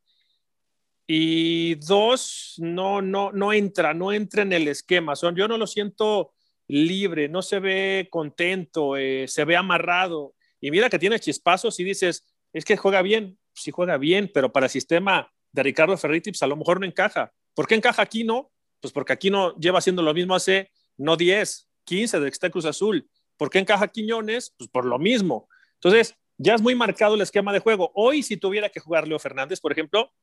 y 1.11 1.75
dos, 1.75 2.55
no, 2.59 3.01
no, 3.01 3.31
no 3.31 3.51
entra, 3.51 3.93
no 3.93 4.13
entra 4.13 4.43
en 4.43 4.53
el 4.53 4.67
esquema. 4.67 5.15
Son, 5.15 5.35
yo 5.35 5.47
no 5.47 5.57
lo 5.57 5.65
siento 5.65 6.33
libre, 6.67 7.27
no 7.27 7.41
se 7.41 7.59
ve 7.59 8.07
contento, 8.11 8.95
eh, 8.95 9.27
se 9.27 9.43
ve 9.43 9.55
amarrado. 9.55 10.35
Y 10.61 10.69
mira 10.69 10.89
que 10.89 10.99
tiene 10.99 11.19
chispazos 11.19 11.79
y 11.79 11.83
dices, 11.83 12.25
es 12.53 12.63
que 12.63 12.77
juega 12.77 13.01
bien, 13.01 13.39
sí 13.55 13.71
juega 13.71 13.97
bien, 13.97 14.29
pero 14.31 14.51
para 14.51 14.67
el 14.67 14.69
sistema 14.69 15.31
de 15.51 15.63
Ricardo 15.63 15.97
Ferritti, 15.97 16.31
pues 16.31 16.43
a 16.43 16.47
lo 16.47 16.55
mejor 16.55 16.79
no 16.79 16.85
encaja. 16.85 17.33
¿Por 17.55 17.67
qué 17.67 17.73
encaja 17.75 18.03
aquí 18.03 18.23
no? 18.23 18.51
Pues 18.79 18.93
porque 18.93 19.13
aquí 19.13 19.31
no 19.31 19.55
lleva 19.57 19.79
haciendo 19.79 20.03
lo 20.03 20.13
mismo 20.13 20.35
hace 20.35 20.71
no 20.95 21.17
10, 21.17 21.68
15 21.89 22.19
de 22.19 22.29
está 22.29 22.51
Cruz 22.51 22.65
Azul. 22.65 23.09
¿Por 23.35 23.49
qué 23.49 23.57
encaja 23.57 23.87
Quiñones? 23.87 24.53
Pues 24.55 24.69
por 24.69 24.85
lo 24.85 24.99
mismo. 24.99 25.49
Entonces, 25.73 26.15
ya 26.37 26.53
es 26.53 26.61
muy 26.61 26.75
marcado 26.75 27.15
el 27.15 27.21
esquema 27.21 27.51
de 27.51 27.57
juego. 27.57 27.91
Hoy, 27.95 28.21
si 28.21 28.37
tuviera 28.37 28.69
que 28.69 28.79
jugar 28.79 29.07
Leo 29.07 29.17
Fernández, 29.17 29.59
por 29.59 29.71
ejemplo, 29.71 30.13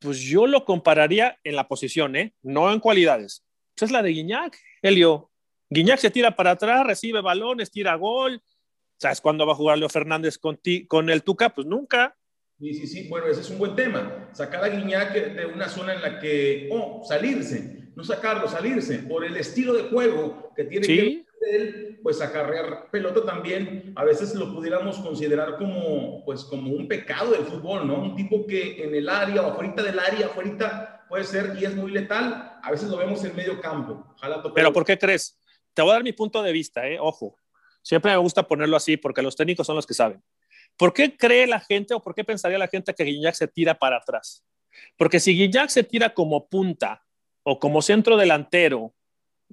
pues 0.00 0.20
yo 0.20 0.46
lo 0.46 0.66
compararía 0.66 1.38
en 1.44 1.56
la 1.56 1.66
posición, 1.66 2.14
¿eh? 2.14 2.34
no 2.42 2.70
en 2.70 2.80
cualidades. 2.80 3.42
Pues 3.74 3.88
es 3.88 3.90
la 3.90 4.02
de 4.02 4.10
Guiñac, 4.10 4.58
Helio. 4.82 5.30
Guiñac 5.70 5.98
se 5.98 6.10
tira 6.10 6.36
para 6.36 6.50
atrás, 6.50 6.86
recibe 6.86 7.22
balones, 7.22 7.70
tira 7.70 7.94
gol. 7.94 8.42
¿Sabes 8.98 9.22
cuándo 9.22 9.46
va 9.46 9.54
a 9.54 9.56
jugar 9.56 9.78
Leo 9.78 9.88
Fernández 9.88 10.36
con, 10.36 10.58
ti, 10.58 10.86
con 10.86 11.08
el 11.08 11.22
Tuca? 11.22 11.54
Pues 11.54 11.66
nunca. 11.66 12.18
Sí, 12.58 12.74
sí, 12.74 12.86
sí. 12.86 13.08
Bueno, 13.08 13.28
ese 13.28 13.40
es 13.40 13.48
un 13.48 13.56
buen 13.56 13.74
tema. 13.74 14.28
Sacar 14.34 14.62
a 14.62 14.68
Guiñac 14.68 15.14
de 15.14 15.46
una 15.46 15.70
zona 15.70 15.94
en 15.94 16.02
la 16.02 16.20
que, 16.20 16.68
oh, 16.70 17.02
salirse 17.02 17.85
no 17.96 18.04
sacarlo, 18.04 18.46
salirse, 18.46 18.98
por 18.98 19.24
el 19.24 19.36
estilo 19.38 19.72
de 19.72 19.84
juego 19.84 20.52
que 20.54 20.64
tiene 20.64 20.86
que 20.86 21.24
él, 21.50 21.98
pues 22.02 22.20
acarrear 22.20 22.90
pelota 22.90 23.24
también, 23.24 23.92
a 23.96 24.04
veces 24.04 24.34
lo 24.34 24.52
pudiéramos 24.52 24.98
considerar 24.98 25.56
como, 25.56 26.22
pues 26.24 26.44
como 26.44 26.72
un 26.72 26.88
pecado 26.88 27.32
del 27.32 27.44
fútbol, 27.44 27.86
¿no? 27.86 28.02
Un 28.02 28.16
tipo 28.16 28.46
que 28.46 28.84
en 28.84 28.94
el 28.94 29.08
área 29.08 29.42
o 29.42 29.52
afuera 29.52 29.82
del 29.82 29.98
área, 29.98 30.26
afuera 30.26 31.06
puede 31.08 31.24
ser 31.24 31.56
y 31.58 31.64
es 31.64 31.74
muy 31.74 31.90
letal, 31.90 32.58
a 32.62 32.70
veces 32.70 32.88
lo 32.90 32.98
vemos 32.98 33.24
en 33.24 33.34
medio 33.34 33.60
campo. 33.60 34.06
Ojalá 34.16 34.42
Pero 34.54 34.72
¿por 34.72 34.84
qué 34.84 34.98
crees? 34.98 35.38
Te 35.72 35.82
voy 35.82 35.92
a 35.92 35.94
dar 35.94 36.04
mi 36.04 36.12
punto 36.12 36.42
de 36.42 36.52
vista, 36.52 36.86
¿eh? 36.86 36.98
Ojo, 37.00 37.36
siempre 37.82 38.12
me 38.12 38.18
gusta 38.18 38.46
ponerlo 38.46 38.76
así 38.76 38.98
porque 38.98 39.22
los 39.22 39.36
técnicos 39.36 39.66
son 39.66 39.76
los 39.76 39.86
que 39.86 39.94
saben. 39.94 40.22
¿Por 40.76 40.92
qué 40.92 41.16
cree 41.16 41.46
la 41.46 41.60
gente 41.60 41.94
o 41.94 42.02
por 42.02 42.14
qué 42.14 42.24
pensaría 42.24 42.58
la 42.58 42.68
gente 42.68 42.92
que 42.94 43.04
Guiñac 43.04 43.34
se 43.34 43.48
tira 43.48 43.78
para 43.78 43.96
atrás? 43.96 44.44
Porque 44.98 45.18
si 45.18 45.32
Guiñac 45.34 45.70
se 45.70 45.82
tira 45.82 46.12
como 46.12 46.48
punta 46.48 47.05
o 47.48 47.60
como 47.60 47.80
centro 47.80 48.16
delantero 48.16 48.92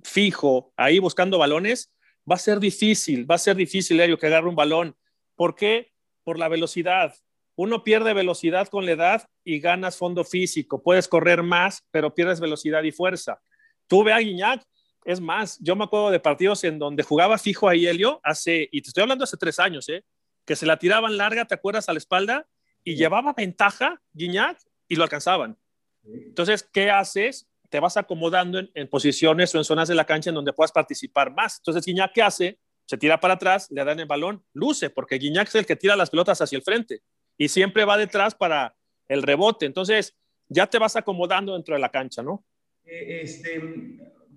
fijo, 0.04 0.74
ahí 0.76 0.98
buscando 0.98 1.38
balones, 1.38 1.94
va 2.30 2.36
a 2.36 2.40
ser 2.40 2.60
difícil, 2.60 3.30
va 3.30 3.36
a 3.36 3.38
ser 3.38 3.56
difícil, 3.56 4.00
Elio, 4.00 4.18
que 4.18 4.26
agarre 4.26 4.50
un 4.50 4.56
balón. 4.56 4.98
¿Por 5.36 5.54
qué? 5.54 5.94
Por 6.24 6.40
la 6.40 6.48
velocidad. 6.48 7.14
Uno 7.56 7.84
pierde 7.84 8.16
velocidad 8.16 8.68
con 8.68 8.88
la 8.88 8.94
edad 8.94 9.30
y 9.44 9.60
ganas 9.60 9.96
fondo 9.96 10.24
físico. 10.24 10.82
Puedes 10.82 11.08
correr 11.08 11.44
más, 11.44 11.86
pero 11.92 12.16
pierdes 12.16 12.40
velocidad 12.40 12.82
y 12.82 12.92
fuerza. 12.92 13.40
Tú 13.86 14.04
ve 14.04 14.12
a 14.12 14.18
Guiñac, 14.18 14.64
es 15.06 15.22
más, 15.22 15.60
yo 15.62 15.76
me 15.76 15.84
acuerdo 15.84 16.10
de 16.10 16.20
partidos 16.20 16.64
en 16.64 16.80
donde 16.80 17.04
jugaba 17.04 17.38
fijo 17.38 17.70
ahí 17.70 17.86
Helio, 17.86 18.20
hace, 18.24 18.70
y 18.72 18.82
te 18.82 18.88
estoy 18.88 19.04
hablando 19.04 19.26
hace 19.26 19.38
tres 19.38 19.60
años, 19.60 19.88
¿eh? 19.90 20.04
que 20.48 20.56
se 20.56 20.66
la 20.66 20.80
tiraban 20.80 21.16
larga, 21.16 21.46
¿te 21.46 21.54
acuerdas? 21.54 21.88
A 21.90 21.94
la 21.94 22.00
espalda, 22.00 22.48
y 22.84 22.96
llevaba 22.96 23.34
ventaja 23.34 24.02
Guiñac 24.14 24.58
y 24.88 24.96
lo 24.96 25.04
alcanzaban. 25.04 25.60
Entonces, 26.04 26.68
¿qué 26.74 26.90
haces? 26.90 27.48
Te 27.74 27.80
vas 27.80 27.98
acomodando 27.98 28.62
en, 28.76 28.88
posiciones 28.88 29.56
o 29.56 29.58
en 29.58 29.64
zonas 29.64 29.88
de 29.88 29.96
la 29.96 30.06
cancha 30.06 30.30
en 30.30 30.36
donde 30.36 30.54
puedas 30.54 30.72
participar 30.72 31.34
más. 31.34 31.58
Entonces, 31.58 31.84
Guiñac, 31.84 32.14
¿qué 32.14 32.22
hace? 32.22 32.60
Se 32.86 33.00
tira 33.00 33.20
para 33.20 33.34
atrás, 33.34 33.68
le 33.72 33.84
dan 33.84 34.00
el 34.00 34.06
balón, 34.06 34.46
luce, 34.54 34.92
porque 34.92 35.16
Guiñac 35.16 35.48
es 35.48 35.56
el 35.56 35.66
que 35.66 35.76
tira 35.76 35.96
las 35.96 36.12
pelotas 36.12 36.40
hacia 36.40 36.56
el 36.56 36.62
frente 36.62 37.02
y 37.36 37.48
siempre 37.48 37.84
va 37.84 37.98
detrás 37.98 38.36
para 38.36 38.76
el 39.08 39.24
rebote. 39.24 39.66
Entonces, 39.66 40.16
ya 40.50 40.68
te 40.68 40.78
vas 40.78 40.96
acomodando 40.96 41.54
dentro 41.56 41.74
de 41.74 41.82
la 41.82 41.90
cancha, 41.90 42.22
¿no? 42.22 42.46
Eh, 42.86 43.22
este, 43.24 43.60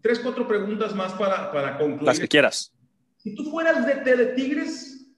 tres, 0.00 0.18
cuatro 0.20 0.48
preguntas 0.48 0.94
más 0.94 1.12
para, 1.12 1.52
para 1.52 1.76
concluir. 1.76 2.04
Las 2.04 2.18
que 2.18 2.28
quieras. 2.28 2.72
Si 3.18 3.34
tú 3.34 3.50
fueras 3.50 3.86
de, 3.86 4.16
de 4.16 4.26
Tigres, 4.32 5.10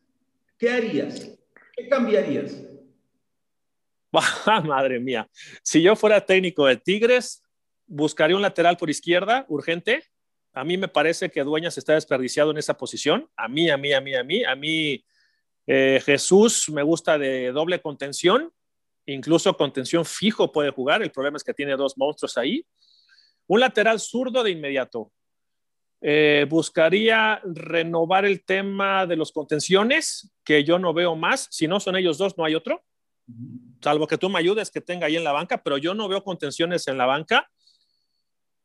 ¿qué 0.58 0.70
harías? 0.70 1.38
¿Qué 1.76 1.88
cambiarías? 1.88 2.64
Madre 4.64 4.98
mía. 4.98 5.28
Si 5.62 5.80
yo 5.80 5.94
fuera 5.94 6.20
técnico 6.20 6.66
de 6.66 6.78
Tigres, 6.78 7.44
buscaría 7.88 8.37
un 8.37 8.42
lateral 8.42 8.76
por 8.76 8.90
izquierda 8.90 9.45
urgente. 9.49 10.04
A 10.52 10.64
mí 10.64 10.76
me 10.76 10.88
parece 10.88 11.30
que 11.30 11.42
Dueñas 11.42 11.78
está 11.78 11.95
desperdiciado 11.95 12.50
en 12.50 12.59
esa 12.59 12.76
posición. 12.76 13.28
A 13.37 13.49
mí, 13.49 13.71
a 13.71 13.76
mí, 13.76 13.92
a 13.92 14.00
mí, 14.00 14.14
a 14.14 14.23
mí. 14.23 14.45
A 14.45 14.54
mí, 14.54 15.04
eh, 15.66 16.00
Jesús 16.04 16.68
me 16.71 16.83
gusta 16.83 17.18
de 17.18 17.50
doble 17.52 17.80
contención. 17.80 18.52
Incluso 19.07 19.57
contención 19.57 20.04
fijo 20.04 20.52
puede 20.52 20.71
jugar. 20.71 21.02
El 21.02 21.11
problema 21.11 21.37
es 21.37 21.45
que 21.45 21.54
tiene 21.54 21.76
dos 21.76 21.97
monstruos 21.97 22.37
ahí. 22.37 22.64
Un 23.47 23.61
lateral 23.61 23.99
zurdo 23.99 24.42
de 24.42 24.50
inmediato. 24.50 25.11
Eh, 26.00 26.47
buscaría 26.49 27.40
renovar 27.45 28.25
el 28.25 28.45
tema 28.45 29.07
de 29.07 29.16
los 29.16 29.33
contenciones, 29.33 30.33
que 30.45 30.62
yo 30.62 30.78
no 30.78 30.95
veo 30.95 31.16
más. 31.16 31.49
Si 31.50 31.66
no 31.66 31.80
son 31.80 31.97
ellos 31.97 32.18
dos, 32.18 32.37
no 32.37 32.45
hay 32.45 32.54
otro. 32.54 32.85
Salvo 33.83 34.07
que 34.07 34.18
tú 34.18 34.28
me 34.28 34.38
ayudes 34.38 34.71
que 34.71 34.80
tenga 34.80 35.07
ahí 35.07 35.16
en 35.16 35.25
la 35.25 35.33
banca, 35.33 35.62
pero 35.62 35.78
yo 35.78 35.95
no 35.95 36.09
veo 36.09 36.23
contenciones 36.23 36.87
en 36.88 36.99
la 36.99 37.07
banca. 37.07 37.50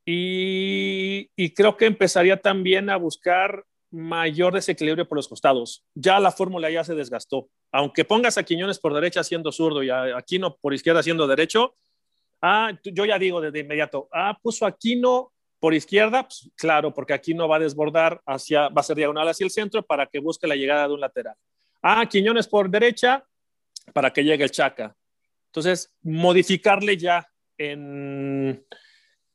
Y, 0.05 1.29
y 1.35 1.53
creo 1.53 1.77
que 1.77 1.85
empezaría 1.85 2.37
también 2.37 2.89
a 2.89 2.97
buscar 2.97 3.65
mayor 3.91 4.53
desequilibrio 4.53 5.07
por 5.07 5.17
los 5.17 5.27
costados. 5.27 5.85
Ya 5.93 6.19
la 6.19 6.31
fórmula 6.31 6.69
ya 6.69 6.83
se 6.83 6.95
desgastó. 6.95 7.47
Aunque 7.71 8.03
pongas 8.05 8.37
a 8.37 8.43
Quiñones 8.43 8.79
por 8.79 8.93
derecha 8.93 9.23
siendo 9.23 9.51
zurdo 9.51 9.83
y 9.83 9.89
a 9.89 10.17
Aquino 10.17 10.57
por 10.57 10.73
izquierda 10.73 11.03
siendo 11.03 11.27
derecho, 11.27 11.75
Ah, 12.45 12.77
yo 12.83 13.05
ya 13.05 13.17
digo 13.17 13.39
desde 13.39 13.59
inmediato, 13.59 14.09
ah, 14.11 14.37
puso 14.41 14.65
Aquino 14.65 15.31
por 15.61 15.73
izquierda, 15.73 16.23
pues, 16.23 16.51
claro, 16.57 16.93
porque 16.93 17.13
Aquino 17.13 17.47
va 17.47 17.55
a 17.55 17.59
desbordar 17.59 18.21
hacia, 18.25 18.67
va 18.67 18.81
a 18.81 18.83
ser 18.83 18.97
diagonal 18.97 19.29
hacia 19.29 19.45
el 19.45 19.49
centro 19.49 19.81
para 19.81 20.07
que 20.07 20.19
busque 20.19 20.45
la 20.45 20.57
llegada 20.57 20.85
de 20.85 20.93
un 20.93 20.99
lateral. 20.99 21.35
Ah, 21.81 22.05
Quiñones 22.05 22.49
por 22.49 22.69
derecha 22.69 23.25
para 23.93 24.11
que 24.11 24.25
llegue 24.25 24.43
el 24.43 24.51
Chaca. 24.51 24.93
Entonces, 25.45 25.95
modificarle 26.01 26.97
ya 26.97 27.25
en, 27.57 28.65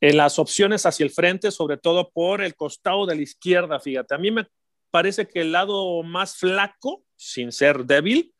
en 0.01 0.17
las 0.17 0.39
opciones 0.39 0.85
hacia 0.85 1.03
el 1.03 1.11
frente, 1.11 1.51
sobre 1.51 1.77
todo 1.77 2.09
por 2.09 2.41
el 2.41 2.55
costado 2.55 3.05
de 3.05 3.15
la 3.15 3.21
izquierda, 3.21 3.79
fíjate. 3.79 4.15
A 4.15 4.17
mí 4.17 4.31
me 4.31 4.47
parece 4.91 5.27
que 5.27 5.41
el 5.41 5.51
lado 5.51 6.03
más 6.03 6.37
flaco, 6.37 7.03
sin 7.15 7.51
ser 7.51 7.85
débil, 7.85 8.33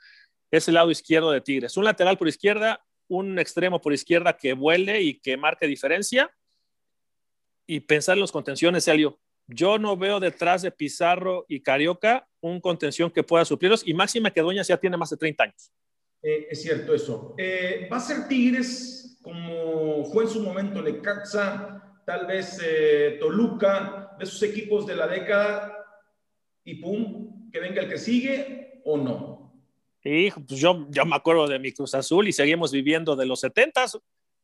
es 0.51 0.67
el 0.67 0.75
lado 0.75 0.89
izquierdo 0.89 1.31
de 1.31 1.41
Tigres. 1.41 1.77
Un 1.77 1.85
lateral 1.85 2.17
por 2.17 2.27
izquierda 2.27 2.83
un 3.09 3.39
extremo 3.39 3.81
por 3.81 3.91
izquierda 3.91 4.37
que 4.37 4.53
vuele 4.53 5.01
y 5.01 5.19
que 5.19 5.35
marque 5.35 5.67
diferencia. 5.67 6.31
Y 7.67 7.81
pensar 7.81 8.15
en 8.15 8.21
los 8.21 8.31
contenciones, 8.31 8.87
Elio. 8.87 9.19
Yo 9.47 9.79
no 9.79 9.97
veo 9.97 10.19
detrás 10.19 10.61
de 10.61 10.71
Pizarro 10.71 11.45
y 11.47 11.61
Carioca 11.61 12.27
un 12.39 12.61
contención 12.61 13.09
que 13.09 13.23
pueda 13.23 13.43
suplirlos 13.45 13.85
y 13.85 13.93
máxima 13.95 14.31
que 14.31 14.41
Dueñas 14.41 14.67
ya 14.67 14.77
tiene 14.77 14.95
más 14.95 15.09
de 15.09 15.17
30 15.17 15.43
años. 15.43 15.71
Eh, 16.21 16.47
es 16.51 16.61
cierto 16.61 16.93
eso. 16.93 17.33
Eh, 17.37 17.89
¿Va 17.91 17.97
a 17.97 17.99
ser 17.99 18.27
Tigres 18.27 19.17
como 19.21 19.68
fue 20.11 20.23
en 20.25 20.29
su 20.29 20.41
momento 20.41 20.81
Necaxa, 20.81 22.01
tal 22.05 22.25
vez 22.25 22.59
eh, 22.63 23.17
Toluca, 23.19 24.15
de 24.17 24.23
esos 24.23 24.41
equipos 24.43 24.85
de 24.85 24.95
la 24.95 25.07
década 25.07 25.75
y 26.63 26.75
pum, 26.75 27.49
que 27.51 27.59
venga 27.59 27.81
el 27.81 27.89
que 27.89 27.97
sigue 27.97 28.81
o 28.85 28.97
no? 28.97 29.53
Y 30.03 30.31
pues 30.31 30.59
yo, 30.59 30.87
yo 30.89 31.05
me 31.05 31.15
acuerdo 31.15 31.47
de 31.47 31.59
mi 31.59 31.71
Cruz 31.71 31.93
Azul 31.93 32.27
y 32.27 32.33
seguimos 32.33 32.71
viviendo 32.71 33.15
de 33.15 33.25
los 33.25 33.41
70 33.41 33.85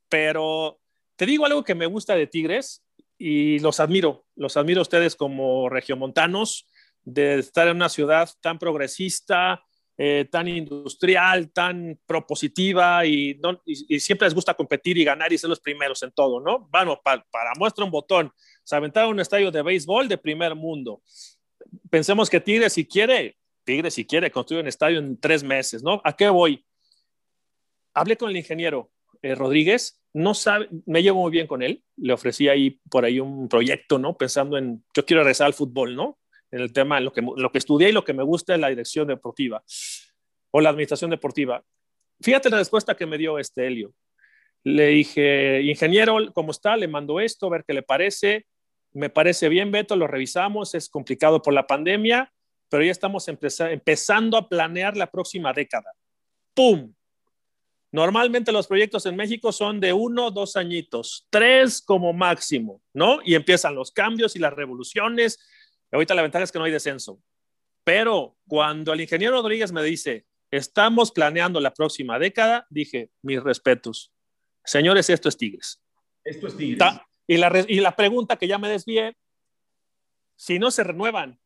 pero 0.10 0.80
te 1.16 1.26
digo 1.26 1.46
algo 1.46 1.64
que 1.64 1.76
me 1.76 1.86
gusta 1.86 2.16
de 2.16 2.28
Tigres 2.28 2.84
y 3.18 3.60
los 3.60 3.80
admiro, 3.80 4.26
los 4.36 4.58
admiro 4.58 4.82
a 4.82 4.84
ustedes 4.84 5.16
como 5.16 5.70
regiomontanos 5.70 6.68
de 7.04 7.40
estar 7.40 7.68
en 7.68 7.78
una 7.78 7.90
ciudad 7.90 8.30
tan 8.42 8.60
progresista, 8.60 9.64
eh, 9.98 10.28
tan 10.30 10.48
industrial, 10.48 11.52
tan 11.52 11.98
propositiva 12.06 13.06
y, 13.06 13.40
y, 13.66 14.00
siempre 14.02 14.26
les 14.26 14.34
gusta 14.34 14.54
competir 14.54 14.98
y 14.98 15.06
ganar 15.06 15.32
y 15.32 15.38
ser 15.38 15.50
los 15.50 15.62
primeros 15.62 16.04
en 16.04 16.12
todo, 16.12 16.42
¿no? 16.42 16.68
Bueno, 16.70 17.00
para 17.02 17.54
muestra 17.58 17.86
un 17.86 17.92
botón, 17.92 18.32
se 18.64 18.76
aventaron 18.76 19.12
un 19.12 19.20
estadio 19.22 19.52
de 19.52 19.62
béisbol 19.62 20.10
de 20.10 20.18
primer 20.18 20.54
mundo. 20.54 21.02
Pensemos 21.90 22.30
que 22.30 22.42
Tigres, 22.42 22.74
si 22.74 22.86
quiere, 22.86 23.38
Tigres, 23.64 23.94
si 23.94 24.06
quiere, 24.06 24.32
construir 24.32 24.64
un 24.64 24.68
estadio 24.68 25.00
en 25.00 25.18
tres 25.18 25.44
meses, 25.44 25.82
¿no? 25.82 26.02
¿A 26.04 26.14
qué 26.14 26.28
voy? 26.28 26.66
Hablé 27.94 28.18
con 28.18 28.30
el 28.30 28.36
ingeniero 28.36 28.92
eh, 29.22 29.34
Rodríguez, 29.34 30.02
no 30.14 30.34
sabe, 30.34 30.68
me 30.86 31.04
llevo 31.04 31.22
muy 31.22 31.32
bien 31.32 31.48
con 31.48 31.64
él, 31.64 31.84
le 31.98 32.14
ofrecí 32.14 32.48
ahí 32.50 32.80
por 32.90 33.06
ahí 33.06 33.20
un 33.20 33.48
proyecto, 33.48 33.98
¿no? 33.98 34.18
Pensando 34.18 34.58
en, 34.58 34.84
yo 34.94 35.06
quiero 35.06 35.24
regresar 35.24 35.48
al 35.48 35.54
fútbol, 35.54 35.96
¿no? 35.96 36.20
En 36.52 36.62
el 36.62 36.72
tema, 36.72 37.00
lo 37.00 37.12
que, 37.12 37.22
lo 37.22 37.52
que 37.52 37.58
estudié 37.58 37.90
y 37.90 37.92
lo 37.92 38.04
que 38.04 38.14
me 38.14 38.24
gusta 38.24 38.54
es 38.54 38.60
la 38.60 38.70
dirección 38.70 39.08
deportiva 39.08 39.64
o 40.52 40.62
la 40.62 40.70
administración 40.70 41.10
deportiva. 41.10 41.64
Fíjate 42.22 42.50
la 42.50 42.58
respuesta 42.58 42.96
que 42.96 43.06
me 43.06 43.18
dio 43.18 43.38
este 43.40 43.68
Helio. 43.68 43.94
Le 44.64 44.88
dije, 44.88 45.62
ingeniero, 45.62 46.18
¿cómo 46.34 46.52
está? 46.52 46.78
Le 46.78 46.88
mando 46.88 47.20
esto, 47.20 47.48
a 47.48 47.52
ver 47.52 47.66
qué 47.68 47.74
le 47.74 47.84
parece. 47.84 48.46
Me 48.94 49.10
parece 49.10 49.50
bien, 49.50 49.72
Beto, 49.72 49.96
lo 49.96 50.08
revisamos, 50.08 50.74
es 50.74 50.90
complicado 50.90 51.42
por 51.42 51.54
la 51.54 51.68
pandemia, 51.68 52.32
pero 52.70 52.84
ya 52.84 52.92
estamos 52.92 53.28
empezando 53.28 54.38
a 54.38 54.48
planear 54.48 54.96
la 54.96 55.12
próxima 55.12 55.52
década. 55.52 55.92
¡Pum! 56.54 56.94
Normalmente 57.92 58.52
los 58.52 58.68
proyectos 58.68 59.06
en 59.06 59.16
México 59.16 59.52
son 59.52 59.80
de 59.80 59.94
uno, 59.94 60.32
dos 60.32 60.56
añitos, 60.56 61.28
tres 61.30 61.82
como 61.82 62.12
máximo, 62.12 62.82
¿no? 62.94 63.20
Y 63.24 63.36
empiezan 63.36 63.76
los 63.76 63.92
cambios 63.92 64.36
y 64.36 64.40
las 64.40 64.54
revoluciones. 64.54 65.40
Ahorita 65.96 66.14
la 66.14 66.22
ventaja 66.22 66.44
es 66.44 66.52
que 66.52 66.60
no 66.60 66.66
hay 66.66 66.72
descenso. 66.72 67.22
Pero 67.84 68.38
cuando 68.48 68.94
el 68.94 69.02
ingeniero 69.02 69.34
Rodríguez 69.34 69.72
me 69.72 69.84
dice, 69.84 70.26
estamos 70.52 71.12
planeando 71.12 71.60
la 71.60 71.74
próxima 71.74 72.20
década, 72.20 72.66
dije, 72.70 73.12
mis 73.22 73.42
respetos. 73.42 74.14
Señores, 74.64 75.10
esto 75.10 75.30
es 75.30 75.38
Tigres. 75.38 75.82
Esto 76.24 76.48
es 76.48 76.58
Tigres. 76.58 76.80
Y 77.28 77.38
la, 77.38 77.66
y 77.68 77.80
la 77.80 77.96
pregunta 77.96 78.38
que 78.38 78.48
ya 78.48 78.58
me 78.58 78.70
desvié, 78.70 79.16
si 80.36 80.60
no 80.60 80.72
se 80.72 80.84
renuevan, 80.84 81.40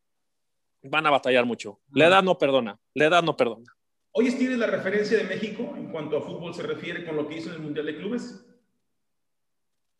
van 0.84 1.06
a 1.06 1.10
batallar 1.10 1.46
mucho. 1.46 1.80
La 1.92 2.08
edad 2.08 2.24
no 2.24 2.38
perdona, 2.38 2.80
la 2.94 3.06
edad 3.06 3.24
no 3.24 3.36
perdona. 3.36 3.76
¿Hoy 4.12 4.32
tienes 4.32 4.58
la 4.58 4.68
referencia 4.68 5.18
de 5.18 5.24
México 5.26 5.74
en 5.78 5.92
cuanto 5.92 6.18
a 6.18 6.22
fútbol 6.22 6.54
se 6.54 6.64
refiere 6.64 7.06
con 7.06 7.16
lo 7.16 7.28
que 7.28 7.38
hizo 7.38 7.50
en 7.50 7.56
el 7.56 7.62
Mundial 7.62 7.86
de 7.86 7.98
Clubes? 7.98 8.46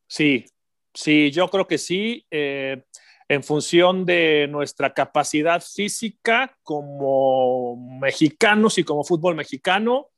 Sí, 0.08 0.46
sí, 0.94 1.30
yo 1.32 1.48
creo 1.50 1.68
que 1.68 1.78
sí. 1.78 2.26
Eh, 2.32 2.84
en 3.30 3.44
función 3.44 4.06
de 4.06 4.48
nuestra 4.50 4.92
capacidad 4.92 5.62
física 5.62 6.58
como 6.64 7.78
mexicanos 8.02 8.80
y 8.80 8.84
como 8.84 9.04
fútbol 9.04 9.36
mexicano, 9.36 10.10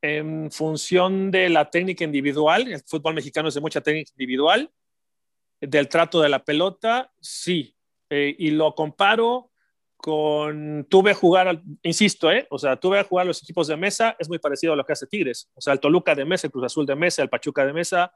en 0.00 0.50
función 0.50 1.30
de 1.30 1.50
la 1.50 1.70
técnica 1.70 2.04
individual, 2.04 2.66
el 2.66 2.80
fútbol 2.80 3.14
mexicano 3.14 3.48
es 3.48 3.54
de 3.54 3.60
mucha 3.60 3.82
técnica 3.82 4.12
individual, 4.16 4.70
del 5.60 5.88
trato 5.88 6.22
de 6.22 6.30
la 6.30 6.42
pelota, 6.42 7.12
sí. 7.20 7.76
Eh, 8.08 8.34
y 8.38 8.50
lo 8.50 8.74
comparo 8.74 9.50
con, 9.96 10.86
tuve 10.88 11.12
jugar, 11.12 11.62
insisto, 11.82 12.30
¿eh? 12.32 12.46
o 12.50 12.58
sea, 12.58 12.76
tuve 12.76 12.98
a 12.98 13.04
jugar 13.04 13.26
los 13.26 13.42
equipos 13.42 13.66
de 13.66 13.76
mesa, 13.76 14.16
es 14.18 14.28
muy 14.28 14.38
parecido 14.38 14.72
a 14.72 14.76
lo 14.76 14.84
que 14.84 14.92
hace 14.92 15.06
Tigres, 15.06 15.50
o 15.54 15.60
sea, 15.60 15.74
el 15.74 15.80
Toluca 15.80 16.14
de 16.14 16.24
mesa, 16.24 16.46
el 16.46 16.50
Cruz 16.50 16.64
Azul 16.64 16.86
de 16.86 16.96
mesa, 16.96 17.22
el 17.22 17.28
Pachuca 17.28 17.64
de 17.66 17.72
mesa, 17.74 18.14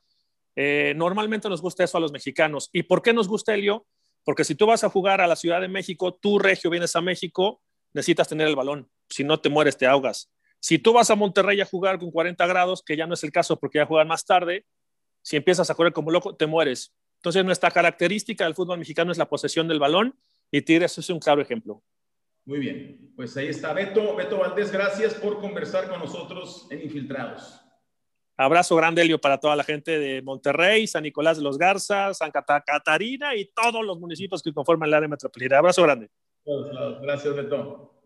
eh, 0.56 0.92
normalmente 0.96 1.48
nos 1.48 1.62
gusta 1.62 1.84
eso 1.84 1.98
a 1.98 2.00
los 2.00 2.12
mexicanos. 2.12 2.68
¿Y 2.72 2.82
por 2.82 3.00
qué 3.00 3.12
nos 3.12 3.28
gusta 3.28 3.54
Helio? 3.54 3.86
Porque 4.24 4.44
si 4.44 4.54
tú 4.54 4.66
vas 4.66 4.84
a 4.84 4.88
jugar 4.88 5.20
a 5.20 5.26
la 5.26 5.36
Ciudad 5.36 5.60
de 5.60 5.68
México, 5.68 6.14
tú, 6.14 6.38
Regio, 6.38 6.70
vienes 6.70 6.94
a 6.96 7.00
México, 7.00 7.62
necesitas 7.92 8.28
tener 8.28 8.48
el 8.48 8.56
balón, 8.56 8.90
si 9.08 9.24
no 9.24 9.40
te 9.40 9.48
mueres, 9.48 9.76
te 9.76 9.86
ahogas. 9.86 10.30
Si 10.60 10.78
tú 10.78 10.92
vas 10.92 11.10
a 11.10 11.14
Monterrey 11.14 11.60
a 11.60 11.66
jugar 11.66 11.98
con 11.98 12.10
40 12.10 12.46
grados, 12.46 12.82
que 12.82 12.96
ya 12.96 13.06
no 13.06 13.14
es 13.14 13.24
el 13.24 13.32
caso 13.32 13.58
porque 13.58 13.78
ya 13.78 13.86
juegan 13.86 14.08
más 14.08 14.24
tarde, 14.24 14.66
si 15.22 15.36
empiezas 15.36 15.70
a 15.70 15.74
correr 15.74 15.92
como 15.92 16.10
loco, 16.10 16.34
te 16.34 16.46
mueres. 16.46 16.94
Entonces, 17.16 17.44
nuestra 17.44 17.70
característica 17.70 18.44
del 18.44 18.54
fútbol 18.54 18.78
mexicano 18.78 19.12
es 19.12 19.18
la 19.18 19.28
posesión 19.28 19.68
del 19.68 19.78
balón 19.78 20.18
y 20.50 20.62
Tigres 20.62 20.98
es 20.98 21.10
un 21.10 21.20
claro 21.20 21.42
ejemplo. 21.42 21.82
Muy 22.44 22.58
bien, 22.60 23.12
pues 23.14 23.36
ahí 23.36 23.48
está 23.48 23.72
Beto. 23.72 24.16
Beto 24.16 24.38
Valdés, 24.38 24.72
gracias 24.72 25.14
por 25.14 25.38
conversar 25.40 25.88
con 25.88 25.98
nosotros 25.98 26.66
en 26.70 26.82
Infiltrados. 26.82 27.60
Abrazo 28.40 28.76
grande, 28.76 29.02
Elio, 29.02 29.20
para 29.20 29.38
toda 29.38 29.56
la 29.56 29.64
gente 29.64 29.98
de 29.98 30.22
Monterrey, 30.22 30.86
San 30.86 31.02
Nicolás 31.02 31.38
de 31.38 31.42
los 31.42 31.58
Garzas, 31.58 32.18
San 32.18 32.30
Catarina 32.30 33.34
y 33.34 33.46
todos 33.46 33.84
los 33.84 33.98
municipios 33.98 34.42
que 34.42 34.52
conforman 34.52 34.88
el 34.88 34.94
área 34.94 35.08
metropolitana. 35.08 35.58
Abrazo 35.58 35.82
grande. 35.82 36.08
Gracias, 37.02 37.34
Beto. 37.34 37.97